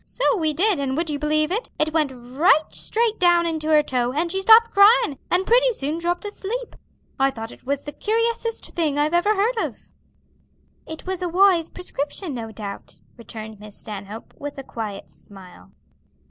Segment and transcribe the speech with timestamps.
[0.03, 1.69] So we did, and would you believe it?
[1.77, 5.99] it went right straight down into her toe, and she stopped cryin', and pretty soon
[5.99, 6.75] dropped asleep.
[7.19, 9.91] I thought it was the curiosest thing I ever heard of."
[10.87, 15.71] "It was a wise prescription, no doubt," returned Miss Stanhope, with a quiet smile.